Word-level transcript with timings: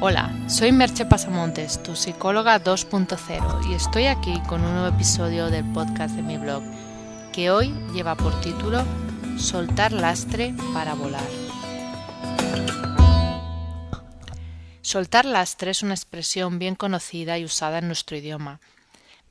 Hola, 0.00 0.32
soy 0.48 0.70
Merche 0.70 1.06
Pasamontes, 1.06 1.82
tu 1.82 1.96
psicóloga 1.96 2.62
2.0 2.62 3.68
y 3.68 3.74
estoy 3.74 4.06
aquí 4.06 4.40
con 4.48 4.62
un 4.62 4.72
nuevo 4.74 4.94
episodio 4.94 5.50
del 5.50 5.64
podcast 5.72 6.14
de 6.14 6.22
mi 6.22 6.38
blog 6.38 6.62
que 7.32 7.50
hoy 7.50 7.74
lleva 7.92 8.14
por 8.14 8.40
título 8.40 8.84
Soltar 9.36 9.90
lastre 9.90 10.54
para 10.72 10.94
volar. 10.94 11.26
Soltar 14.80 15.24
lastre 15.24 15.72
es 15.72 15.82
una 15.82 15.94
expresión 15.94 16.60
bien 16.60 16.76
conocida 16.76 17.36
y 17.36 17.44
usada 17.44 17.78
en 17.78 17.88
nuestro 17.88 18.16
idioma. 18.16 18.60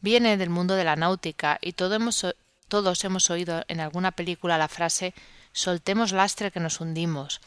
Viene 0.02 0.36
del 0.36 0.49
mundo 0.49 0.75
de 0.75 0.84
la 0.84 0.97
náutica 0.97 1.59
y 1.61 1.71
todos 1.71 3.05
hemos 3.05 3.29
oído 3.29 3.63
en 3.70 3.79
alguna 3.79 4.11
película 4.11 4.57
la 4.57 4.68
frase 4.68 5.13
soltemos 5.54 6.11
lastre 6.11 6.52
que 6.52 6.59
nos 6.59 6.81
hundimos. 6.81 7.39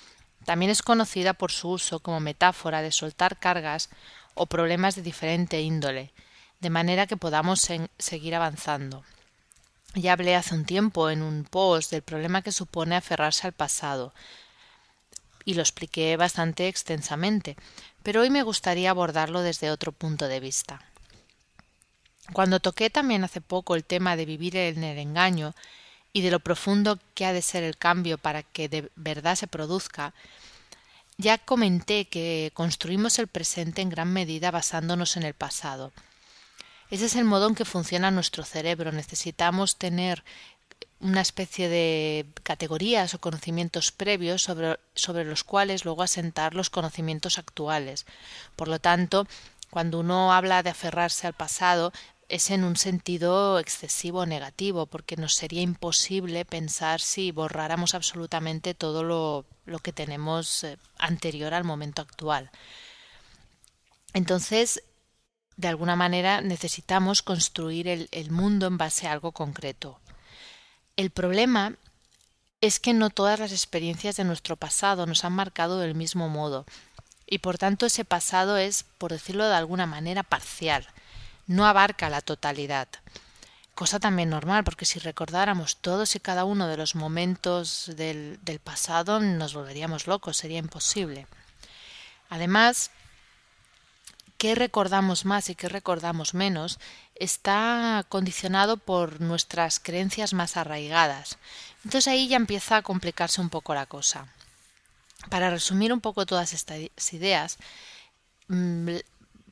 También 0.45 0.71
es 0.71 0.83
conocida 0.83 1.35
por 1.35 1.53
su 1.53 1.71
uso 1.71 2.01
como 2.01 2.21
metáfora 2.21 2.83
de 2.83 2.93
soltar 2.93 3.39
cargas 3.39 3.91
o 4.35 4.47
problemas 4.47 4.95
de 4.95 5.03
diferente 5.03 5.61
índole, 5.61 6.13
de 6.61 6.71
manera 6.71 7.07
que 7.07 7.17
podamos 7.17 7.67
seguir 7.99 8.35
avanzando. 8.35 9.05
Ya 9.95 10.13
hablé 10.13 10.37
hace 10.37 10.55
un 10.55 10.65
tiempo 10.65 11.11
en 11.11 11.23
un 11.23 11.45
post 11.45 11.91
del 11.91 12.03
problema 12.03 12.43
que 12.43 12.53
supone 12.53 12.97
aferrarse 12.97 13.47
al 13.47 13.53
pasado, 13.53 14.13
y 15.45 15.55
lo 15.55 15.63
expliqué 15.63 16.17
bastante 16.17 16.69
extensamente, 16.69 17.57
pero 18.03 18.21
hoy 18.21 18.31
me 18.31 18.43
gustaría 18.43 18.91
abordarlo 18.91 19.43
desde 19.43 19.71
otro 19.71 19.93
punto 19.93 20.29
de 20.29 20.41
vista. 20.41 20.81
Cuando 22.33 22.61
toqué 22.61 22.91
también 22.91 23.25
hace 23.25 23.41
poco 23.41 23.75
el 23.75 23.85
tema 23.85 24.15
de 24.17 24.27
vivir 24.27 24.57
en 24.57 24.85
el 24.85 24.99
engaño, 24.99 25.55
y 26.13 26.23
de 26.23 26.31
lo 26.31 26.41
profundo 26.41 26.99
que 27.15 27.27
ha 27.27 27.33
de 27.33 27.43
ser 27.43 27.63
el 27.63 27.77
cambio 27.77 28.19
para 28.19 28.43
que 28.43 28.69
de 28.69 28.91
verdad 28.97 29.37
se 29.37 29.47
produzca, 29.47 30.13
ya 31.17 31.39
comenté 31.39 32.07
que 32.07 32.51
construimos 32.55 33.19
el 33.19 33.29
presente 33.29 33.83
en 33.83 33.91
gran 33.91 34.13
medida 34.13 34.51
basándonos 34.51 35.17
en 35.17 35.25
el 35.25 35.35
pasado. 35.35 35.93
Ese 36.91 37.07
es 37.07 37.15
el 37.15 37.25
modo 37.25 37.49
en 37.49 37.55
que 37.55 37.65
funciona 37.65 38.11
nuestro 38.11 38.43
cerebro. 38.43 38.91
Necesitamos 38.91 39.77
tener 39.77 40.25
una 40.99 41.21
especie 41.21 41.69
de 41.69 42.27
categorías 42.43 43.15
o 43.15 43.21
conocimientos 43.21 43.93
previos 43.93 44.43
sobre, 44.43 44.79
sobre 44.95 45.25
los 45.25 45.45
cuales 45.45 45.85
luego 45.85 46.03
asentar 46.03 46.55
los 46.55 46.69
conocimientos 46.69 47.39
actuales. 47.39 48.07
Por 48.57 48.69
lo 48.69 48.81
tanto, 48.81 49.27
cuando 49.71 50.01
uno 50.01 50.33
habla 50.33 50.63
de 50.63 50.71
aferrarse 50.71 51.27
al 51.27 51.33
pasado, 51.33 51.93
es 52.31 52.51
en 52.51 52.63
un 52.63 52.77
sentido 52.77 53.59
excesivo 53.59 54.25
negativo, 54.25 54.87
porque 54.87 55.17
nos 55.17 55.35
sería 55.35 55.63
imposible 55.63 56.45
pensar 56.45 57.01
si 57.01 57.33
borráramos 57.33 57.95
absolutamente 57.95 58.73
todo 58.73 59.03
lo, 59.03 59.45
lo 59.67 59.81
que 59.81 59.93
tenemos 59.93 60.63
eh, 60.63 60.79
anterior 60.97 61.53
al 61.55 61.65
momento 61.65 62.03
actual. 62.03 62.51
Entonces, 64.15 64.85
de 65.57 65.69
alguna 65.69 65.97
manera 65.97 66.41
necesitamos 66.41 67.23
construir 67.23 67.89
el, 67.89 68.09
el 68.13 68.31
mundo 68.31 68.69
en 68.69 68.79
base 68.79 69.09
a 69.09 69.13
algo 69.13 69.33
concreto. 69.33 69.99
El 70.97 71.11
problema 71.11 71.75
es 72.61 72.79
que 72.79 72.93
no 72.93 73.11
todas 73.11 73.41
las 73.41 73.51
experiencias 73.51 74.17
de 74.17 74.25
nuestro 74.25 74.55
pasado 74.55 75.05
nos 75.05 75.25
han 75.25 75.33
marcado 75.33 75.81
del 75.81 75.97
mismo 75.97 76.29
modo, 76.29 76.65
y 77.27 77.39
por 77.39 77.59
tanto 77.59 77.87
ese 77.87 78.05
pasado 78.05 78.57
es, 78.57 78.85
por 78.99 79.11
decirlo 79.11 79.49
de 79.49 79.55
alguna 79.55 79.87
manera, 79.87 80.23
parcial 80.23 80.87
no 81.51 81.67
abarca 81.67 82.09
la 82.09 82.21
totalidad. 82.21 82.87
Cosa 83.75 83.99
también 83.99 84.31
normal, 84.31 84.63
porque 84.63 84.85
si 84.85 85.01
recordáramos 85.01 85.79
todos 85.79 86.15
y 86.15 86.21
cada 86.21 86.45
uno 86.45 86.69
de 86.69 86.77
los 86.77 86.95
momentos 86.95 87.91
del, 87.97 88.39
pasado 88.63 89.19
nos 89.19 89.53
volveríamos 89.53 90.07
locos, 90.07 90.37
sería 90.37 90.59
imposible. 90.59 91.27
Además, 92.29 92.93
qué 94.39 94.55
recordamos 94.55 95.25
más 95.25 95.51
y 95.51 95.57
qué 95.57 95.69
recordamos 95.69 96.35
menos 96.35 96.79
está 97.17 98.07
condicionado 98.09 98.77
por 98.77 99.21
nuestras 99.21 99.81
creencias 99.81 100.33
más 100.35 100.57
arraigadas. 100.57 101.37
Entonces 101.85 102.07
ahí 102.07 102.29
ya 102.29 102.37
empieza 102.37 102.77
a 102.77 102.83
complicarse 102.83 103.41
un 103.41 103.51
poco 103.51 103.75
la 103.75 103.87
cosa. 103.87 104.29
Para 105.31 105.51
resumir 105.51 105.93
un 105.93 106.01
poco 106.01 106.27
todas 106.27 106.53
estas 106.53 106.79
ideas, 107.13 107.59
mm, 108.47 108.99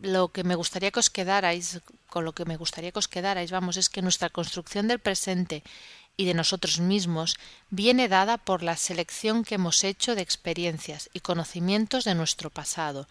lo 0.01 0.29
que 0.29 0.45
me 0.45 0.55
gustaría 0.55 0.91
que 0.91 1.01
os 1.01 1.11
quedarais, 1.11 1.81
con 2.09 2.25
lo 2.25 2.33
que 2.33 2.45
me 2.45 2.57
gustaría 2.57 2.93
que 2.93 2.99
os 2.99 3.09
quedarais, 3.09 3.51
vamos, 3.51 3.77
es 3.77 3.91
que 3.91 4.03
nuestra 4.03 4.31
construcción 4.31 4.89
del 4.89 5.01
presente 5.01 5.63
y 6.17 6.25
de 6.25 6.35
nosotros 6.35 6.81
mismos 6.81 7.39
viene 7.71 8.09
dada 8.09 8.39
por 8.39 8.63
la 8.63 8.77
selección 8.77 9.45
que 9.45 9.57
hemos 9.57 9.85
hecho 9.85 10.15
de 10.15 10.23
experiencias 10.23 11.11
y 11.13 11.21
conocimientos 11.21 12.05
de 12.05 12.15
nuestro 12.15 12.51
pasado 12.51 13.09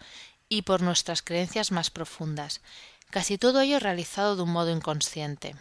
y 0.48 0.62
por 0.62 0.82
nuestras 0.82 1.22
creencias 1.22 1.72
más 1.72 1.90
profundas. 1.90 2.60
Casi 3.10 3.38
todo 3.38 3.60
ello 3.60 3.78
realizado 3.78 4.36
de 4.36 4.42
un 4.42 4.50
modo 4.50 4.70
inconsciente. 4.70 5.56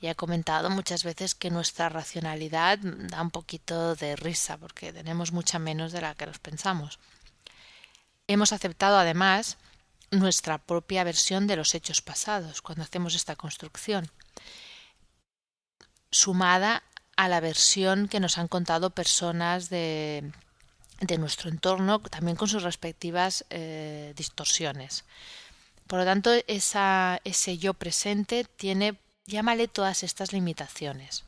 Ya 0.00 0.10
he 0.10 0.14
comentado 0.14 0.68
muchas 0.68 1.04
veces 1.04 1.34
que 1.34 1.50
nuestra 1.50 1.88
racionalidad 1.88 2.78
da 2.78 3.22
un 3.22 3.30
poquito 3.30 3.94
de 3.94 4.14
risa 4.14 4.58
porque 4.58 4.92
tenemos 4.92 5.32
mucha 5.32 5.58
menos 5.58 5.92
de 5.92 6.02
la 6.02 6.14
que 6.14 6.26
nos 6.26 6.38
pensamos. 6.38 6.98
Hemos 8.26 8.52
aceptado 8.52 8.98
además 8.98 9.56
nuestra 10.10 10.58
propia 10.58 11.04
versión 11.04 11.46
de 11.46 11.56
los 11.56 11.74
hechos 11.74 12.02
pasados 12.02 12.62
cuando 12.62 12.84
hacemos 12.84 13.14
esta 13.14 13.36
construcción, 13.36 14.10
sumada 16.10 16.82
a 17.16 17.28
la 17.28 17.40
versión 17.40 18.08
que 18.08 18.20
nos 18.20 18.38
han 18.38 18.48
contado 18.48 18.90
personas 18.90 19.68
de, 19.70 20.30
de 21.00 21.18
nuestro 21.18 21.50
entorno, 21.50 22.00
también 22.00 22.36
con 22.36 22.48
sus 22.48 22.62
respectivas 22.62 23.44
eh, 23.50 24.12
distorsiones. 24.16 25.04
Por 25.86 26.00
lo 26.00 26.04
tanto, 26.04 26.30
esa, 26.46 27.20
ese 27.24 27.58
yo 27.58 27.74
presente 27.74 28.44
tiene, 28.44 28.98
llámale 29.26 29.68
todas 29.68 30.02
estas 30.02 30.32
limitaciones. 30.32 31.24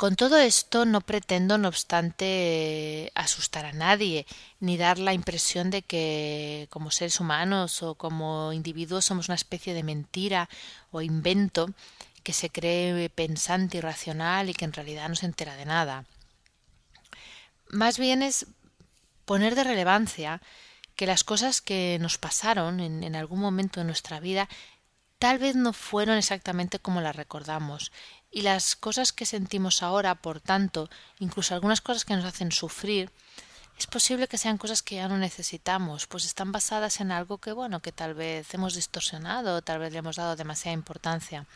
Con 0.00 0.16
todo 0.16 0.38
esto 0.38 0.86
no 0.86 1.02
pretendo, 1.02 1.58
no 1.58 1.68
obstante, 1.68 3.12
asustar 3.14 3.66
a 3.66 3.74
nadie, 3.74 4.24
ni 4.58 4.78
dar 4.78 4.98
la 4.98 5.12
impresión 5.12 5.68
de 5.68 5.82
que 5.82 6.68
como 6.70 6.90
seres 6.90 7.20
humanos 7.20 7.82
o 7.82 7.96
como 7.96 8.54
individuos 8.54 9.04
somos 9.04 9.28
una 9.28 9.34
especie 9.34 9.74
de 9.74 9.82
mentira 9.82 10.48
o 10.90 11.02
invento 11.02 11.68
que 12.22 12.32
se 12.32 12.48
cree 12.48 13.10
pensante 13.10 13.76
y 13.76 13.82
racional 13.82 14.48
y 14.48 14.54
que 14.54 14.64
en 14.64 14.72
realidad 14.72 15.06
no 15.10 15.16
se 15.16 15.26
entera 15.26 15.54
de 15.56 15.66
nada. 15.66 16.06
Más 17.68 17.98
bien 17.98 18.22
es 18.22 18.46
poner 19.26 19.54
de 19.54 19.64
relevancia 19.64 20.40
que 20.96 21.04
las 21.04 21.24
cosas 21.24 21.60
que 21.60 21.98
nos 22.00 22.16
pasaron 22.16 22.80
en, 22.80 23.04
en 23.04 23.16
algún 23.16 23.40
momento 23.40 23.80
de 23.80 23.84
nuestra 23.84 24.18
vida 24.18 24.48
tal 25.18 25.38
vez 25.38 25.56
no 25.56 25.74
fueron 25.74 26.16
exactamente 26.16 26.78
como 26.78 27.02
las 27.02 27.14
recordamos 27.14 27.92
y 28.30 28.42
las 28.42 28.76
cosas 28.76 29.12
que 29.12 29.26
sentimos 29.26 29.82
ahora, 29.82 30.14
por 30.14 30.40
tanto, 30.40 30.88
incluso 31.18 31.54
algunas 31.54 31.80
cosas 31.80 32.04
que 32.04 32.14
nos 32.14 32.24
hacen 32.24 32.52
sufrir, 32.52 33.10
es 33.78 33.86
posible 33.86 34.28
que 34.28 34.38
sean 34.38 34.58
cosas 34.58 34.82
que 34.82 34.96
ya 34.96 35.08
no 35.08 35.16
necesitamos, 35.16 36.06
pues 36.06 36.26
están 36.26 36.52
basadas 36.52 37.00
en 37.00 37.12
algo 37.12 37.38
que, 37.38 37.52
bueno, 37.52 37.80
que 37.80 37.92
tal 37.92 38.14
vez 38.14 38.52
hemos 38.52 38.74
distorsionado 38.74 39.62
tal 39.62 39.78
vez 39.78 39.92
le 39.92 39.98
hemos 39.98 40.16
dado 40.16 40.36
demasiada 40.36 40.74
importancia. 40.74 41.46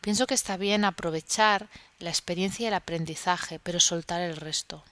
Pienso 0.00 0.26
que 0.26 0.34
está 0.34 0.56
bien 0.56 0.84
aprovechar 0.84 1.68
la 1.98 2.10
experiencia 2.10 2.64
y 2.64 2.66
el 2.66 2.74
aprendizaje, 2.74 3.58
pero 3.58 3.80
soltar 3.80 4.20
el 4.20 4.36
resto. 4.36 4.82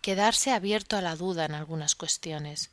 Quedarse 0.00 0.52
abierto 0.52 0.96
a 0.96 1.02
la 1.02 1.16
duda 1.16 1.44
en 1.44 1.54
algunas 1.54 1.94
cuestiones. 1.94 2.70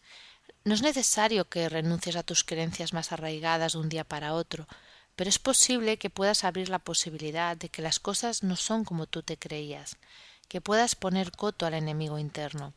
No 0.63 0.73
es 0.73 0.81
necesario 0.81 1.49
que 1.49 1.69
renuncies 1.69 2.15
a 2.15 2.23
tus 2.23 2.43
creencias 2.43 2.93
más 2.93 3.11
arraigadas 3.11 3.73
de 3.73 3.79
un 3.79 3.89
día 3.89 4.03
para 4.03 4.33
otro, 4.33 4.67
pero 5.19 5.27
es 5.27 5.37
posible 5.37 5.97
que 5.97 6.09
puedas 6.09 6.45
abrir 6.45 6.69
la 6.69 6.79
posibilidad 6.79 7.57
de 7.57 7.67
que 7.67 7.81
las 7.81 7.99
cosas 7.99 8.41
no 8.41 8.55
son 8.55 8.85
como 8.85 9.05
tú 9.05 9.21
te 9.21 9.35
creías, 9.35 9.97
que 10.47 10.61
puedas 10.61 10.95
poner 10.95 11.33
coto 11.33 11.65
al 11.65 11.73
enemigo 11.73 12.19
interno. 12.19 12.71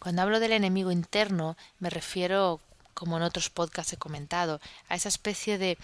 Cuando 0.00 0.22
hablo 0.22 0.40
del 0.40 0.54
enemigo 0.54 0.90
interno 0.90 1.56
me 1.78 1.88
refiero, 1.88 2.60
como 2.94 3.16
en 3.16 3.22
otros 3.22 3.48
podcasts 3.48 3.92
he 3.92 3.96
comentado, 3.96 4.60
a 4.88 4.96
esa 4.96 5.08
especie 5.08 5.56
de 5.56 5.78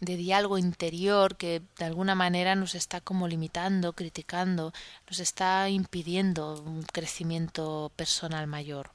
de 0.00 0.16
diálogo 0.16 0.58
interior 0.58 1.36
que 1.36 1.62
de 1.78 1.84
alguna 1.84 2.16
manera 2.16 2.56
nos 2.56 2.74
está 2.74 3.00
como 3.00 3.28
limitando, 3.28 3.92
criticando, 3.92 4.72
nos 5.08 5.20
está 5.20 5.68
impidiendo 5.68 6.60
un 6.60 6.82
crecimiento 6.82 7.92
personal 7.94 8.48
mayor 8.48 8.90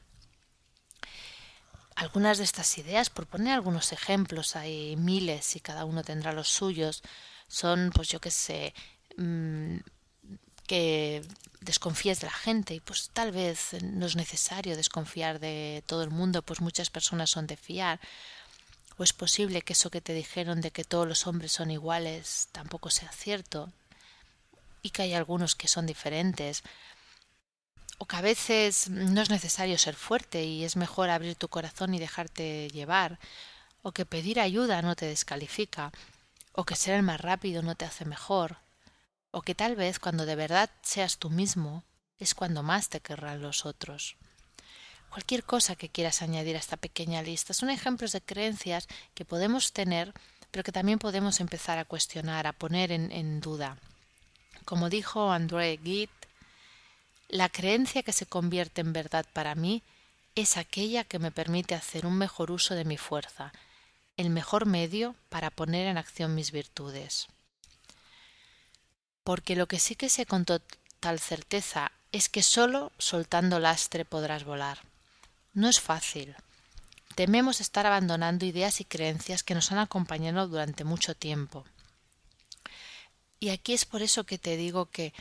algunas 1.95 2.37
de 2.37 2.43
estas 2.43 2.77
ideas, 2.77 3.09
por 3.09 3.25
poner 3.25 3.53
algunos 3.53 3.91
ejemplos, 3.93 4.55
hay 4.55 4.95
miles 4.97 5.55
y 5.55 5.61
cada 5.61 5.85
uno 5.85 6.03
tendrá 6.03 6.33
los 6.33 6.49
suyos, 6.49 7.01
son, 7.47 7.91
pues 7.93 8.09
yo 8.09 8.19
qué 8.19 8.31
sé, 8.31 8.73
mm, 9.17 9.77
que 10.67 11.21
desconfíes 11.61 12.19
de 12.19 12.27
la 12.27 12.33
gente 12.33 12.73
y 12.73 12.79
pues 12.79 13.09
tal 13.13 13.31
vez 13.31 13.75
no 13.81 14.05
es 14.05 14.15
necesario 14.15 14.75
desconfiar 14.75 15.39
de 15.39 15.83
todo 15.85 16.03
el 16.03 16.09
mundo, 16.09 16.41
pues 16.41 16.61
muchas 16.61 16.89
personas 16.89 17.29
son 17.29 17.47
de 17.47 17.57
fiar. 17.57 17.99
O 18.97 19.03
es 19.03 19.13
posible 19.13 19.61
que 19.61 19.73
eso 19.73 19.89
que 19.89 20.01
te 20.01 20.13
dijeron 20.13 20.61
de 20.61 20.71
que 20.71 20.83
todos 20.83 21.07
los 21.07 21.27
hombres 21.27 21.51
son 21.51 21.69
iguales 21.71 22.47
tampoco 22.51 22.89
sea 22.89 23.11
cierto 23.11 23.71
y 24.81 24.91
que 24.91 25.01
hay 25.01 25.13
algunos 25.13 25.55
que 25.55 25.67
son 25.67 25.85
diferentes 25.85 26.63
o 27.97 28.05
que 28.05 28.15
a 28.15 28.21
veces 28.21 28.89
no 28.89 29.21
es 29.21 29.29
necesario 29.29 29.77
ser 29.77 29.95
fuerte 29.95 30.43
y 30.43 30.63
es 30.63 30.75
mejor 30.75 31.09
abrir 31.09 31.35
tu 31.35 31.47
corazón 31.47 31.93
y 31.93 31.99
dejarte 31.99 32.69
llevar, 32.69 33.19
o 33.81 33.91
que 33.91 34.05
pedir 34.05 34.39
ayuda 34.39 34.81
no 34.81 34.95
te 34.95 35.05
descalifica, 35.05 35.91
o 36.51 36.65
que 36.65 36.75
ser 36.75 36.95
el 36.95 37.03
más 37.03 37.21
rápido 37.21 37.61
no 37.61 37.75
te 37.75 37.85
hace 37.85 38.05
mejor, 38.05 38.57
o 39.31 39.41
que 39.41 39.55
tal 39.55 39.75
vez 39.75 39.99
cuando 39.99 40.25
de 40.25 40.35
verdad 40.35 40.69
seas 40.81 41.17
tú 41.17 41.29
mismo 41.29 41.83
es 42.17 42.33
cuando 42.33 42.63
más 42.63 42.89
te 42.89 43.01
querrán 43.01 43.41
los 43.41 43.65
otros. 43.65 44.15
Cualquier 45.09 45.43
cosa 45.43 45.75
que 45.75 45.89
quieras 45.89 46.21
añadir 46.21 46.55
a 46.55 46.59
esta 46.59 46.77
pequeña 46.77 47.21
lista 47.21 47.53
son 47.53 47.69
ejemplos 47.69 48.11
de 48.11 48.21
creencias 48.21 48.87
que 49.13 49.23
podemos 49.25 49.71
tener, 49.71 50.13
pero 50.51 50.63
que 50.63 50.71
también 50.71 50.99
podemos 50.99 51.39
empezar 51.39 51.77
a 51.77 51.85
cuestionar, 51.85 52.47
a 52.47 52.53
poner 52.53 52.91
en, 52.91 53.39
duda. 53.39 53.77
Como 54.65 54.89
dijo 54.89 55.31
André 55.31 55.79
Gide, 55.81 56.09
la 57.27 57.49
creencia 57.49 58.03
que 58.03 58.13
se 58.13 58.25
convierte 58.25 58.81
en 58.81 58.93
verdad 58.93 59.25
para 59.33 59.55
mí 59.55 59.83
es 60.35 60.57
aquella 60.57 61.03
que 61.03 61.19
me 61.19 61.31
permite 61.31 61.75
hacer 61.75 62.05
un 62.05 62.17
mejor 62.17 62.51
uso 62.51 62.75
de 62.75 62.85
mi 62.85 62.97
fuerza, 62.97 63.53
el 64.17 64.29
mejor 64.29 64.65
medio 64.65 65.15
para 65.29 65.49
poner 65.49 65.87
en 65.87 65.97
acción 65.97 66.35
mis 66.35 66.51
virtudes. 66.51 67.27
Porque 69.23 69.55
lo 69.55 69.67
que 69.67 69.79
sí 69.79 69.95
que 69.95 70.09
sé 70.09 70.25
con 70.25 70.45
total 70.45 71.19
certeza 71.19 71.91
es 72.11 72.29
que 72.29 72.43
solo 72.43 72.91
soltando 72.97 73.59
lastre 73.59 74.05
podrás 74.05 74.43
volar. 74.43 74.79
No 75.53 75.67
es 75.67 75.79
fácil. 75.79 76.35
Tememos 77.15 77.61
estar 77.61 77.85
abandonando 77.85 78.45
ideas 78.45 78.81
y 78.81 78.85
creencias 78.85 79.41
que 79.41 79.55
nos 79.55 79.71
han 79.71 79.79
acompañado 79.79 80.47
durante 80.47 80.83
mucho 80.83 81.15
tiempo. 81.15 81.65
Y 83.39 83.49
aquí 83.49 83.73
es 83.73 83.85
por 83.85 84.01
eso 84.01 84.25
que 84.25 84.37
te 84.37 84.57
digo 84.57 84.87
que, 84.87 85.13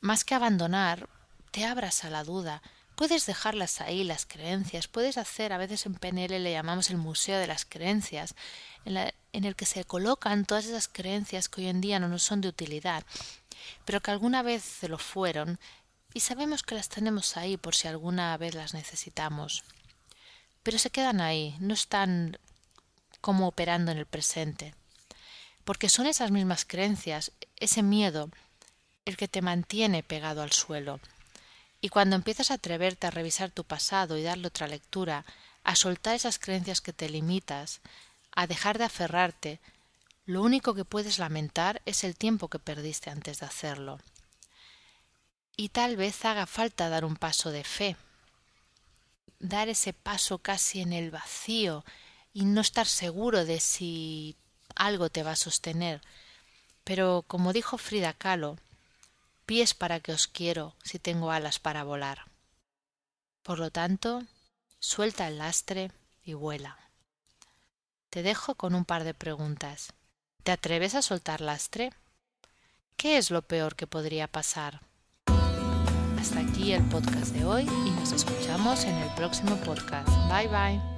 más 0.00 0.24
que 0.24 0.34
abandonar, 0.34 1.08
te 1.56 1.64
abras 1.64 2.04
a 2.04 2.10
la 2.10 2.22
duda. 2.22 2.60
Puedes 2.96 3.24
dejarlas 3.24 3.80
ahí, 3.80 4.04
las 4.04 4.26
creencias. 4.26 4.88
Puedes 4.88 5.16
hacer, 5.16 5.54
a 5.54 5.56
veces 5.56 5.86
en 5.86 5.94
PNL 5.94 6.42
le 6.42 6.52
llamamos 6.52 6.90
el 6.90 6.98
Museo 6.98 7.38
de 7.38 7.46
las 7.46 7.64
Creencias, 7.64 8.34
en, 8.84 9.10
el 9.32 9.56
que 9.56 9.64
se 9.64 9.86
colocan 9.86 10.44
todas 10.44 10.66
esas 10.66 10.86
creencias 10.86 11.48
que 11.48 11.62
hoy 11.62 11.68
en 11.68 11.80
día 11.80 11.98
no 11.98 12.08
nos 12.08 12.24
son 12.24 12.42
de 12.42 12.48
utilidad, 12.48 13.04
pero 13.86 14.02
que 14.02 14.10
alguna 14.10 14.42
vez 14.42 14.64
se 14.64 14.88
lo 14.90 14.98
fueron 14.98 15.58
y 16.12 16.20
sabemos 16.20 16.62
que 16.62 16.74
las 16.74 16.90
tenemos 16.90 17.38
ahí 17.38 17.56
por 17.56 17.74
si 17.74 17.88
alguna 17.88 18.36
vez 18.36 18.54
las 18.54 18.74
necesitamos. 18.74 19.64
Pero 20.62 20.78
se 20.78 20.90
quedan 20.90 21.22
ahí, 21.22 21.56
no 21.58 21.72
están 21.72 22.38
como 23.22 23.48
operando 23.48 23.92
en 23.92 23.96
el 23.96 24.04
presente. 24.04 24.74
Porque 25.64 25.88
son 25.88 26.04
esas 26.04 26.30
mismas 26.30 26.66
creencias, 26.66 27.32
ese 27.56 27.82
miedo, 27.82 28.28
el 29.06 29.16
que 29.16 29.26
te 29.26 29.40
mantiene 29.40 30.02
pegado 30.02 30.42
al 30.42 30.52
suelo 30.52 31.00
y 31.80 31.88
cuando 31.88 32.16
empiezas 32.16 32.50
a 32.50 32.54
atreverte 32.54 33.06
a 33.06 33.10
revisar 33.10 33.50
tu 33.50 33.64
pasado 33.64 34.16
y 34.16 34.22
darle 34.22 34.48
otra 34.48 34.66
lectura, 34.66 35.24
a 35.62 35.76
soltar 35.76 36.14
esas 36.14 36.38
creencias 36.38 36.80
que 36.80 36.92
te 36.92 37.08
limitas, 37.08 37.80
a 38.34 38.46
dejar 38.46 38.78
de 38.78 38.84
aferrarte, 38.84 39.60
lo 40.24 40.42
único 40.42 40.74
que 40.74 40.84
puedes 40.84 41.18
lamentar 41.18 41.82
es 41.86 42.04
el 42.04 42.16
tiempo 42.16 42.48
que 42.48 42.58
perdiste 42.58 43.10
antes 43.10 43.40
de 43.40 43.46
hacerlo. 43.46 44.00
Y 45.56 45.70
tal 45.70 45.96
vez 45.96 46.24
haga 46.24 46.46
falta 46.46 46.88
dar 46.88 47.04
un 47.04 47.16
paso 47.16 47.50
de 47.50 47.64
fe, 47.64 47.96
dar 49.38 49.68
ese 49.68 49.92
paso 49.92 50.38
casi 50.38 50.80
en 50.80 50.92
el 50.92 51.10
vacío 51.10 51.84
y 52.32 52.44
no 52.44 52.60
estar 52.60 52.86
seguro 52.86 53.44
de 53.44 53.60
si 53.60 54.36
algo 54.74 55.08
te 55.08 55.22
va 55.22 55.32
a 55.32 55.36
sostener. 55.36 56.00
Pero 56.84 57.24
como 57.26 57.52
dijo 57.52 57.78
Frida 57.78 58.12
Kahlo, 58.12 58.58
pies 59.46 59.74
para 59.74 60.00
que 60.00 60.12
os 60.12 60.26
quiero 60.26 60.74
si 60.82 60.98
tengo 60.98 61.30
alas 61.30 61.58
para 61.58 61.84
volar. 61.84 62.26
Por 63.42 63.58
lo 63.58 63.70
tanto, 63.70 64.24
suelta 64.80 65.28
el 65.28 65.38
lastre 65.38 65.92
y 66.22 66.34
vuela. 66.34 66.76
Te 68.10 68.22
dejo 68.22 68.56
con 68.56 68.74
un 68.74 68.84
par 68.84 69.04
de 69.04 69.14
preguntas. 69.14 69.92
¿Te 70.42 70.52
atreves 70.52 70.94
a 70.94 71.02
soltar 71.02 71.40
lastre? 71.40 71.92
¿Qué 72.96 73.18
es 73.18 73.30
lo 73.30 73.42
peor 73.42 73.76
que 73.76 73.86
podría 73.86 74.26
pasar? 74.26 74.80
Hasta 76.18 76.40
aquí 76.40 76.72
el 76.72 76.82
podcast 76.88 77.32
de 77.32 77.44
hoy 77.44 77.62
y 77.62 77.90
nos 77.90 78.12
escuchamos 78.12 78.84
en 78.84 78.94
el 78.96 79.14
próximo 79.14 79.56
podcast. 79.58 80.08
Bye 80.28 80.48
bye. 80.48 80.95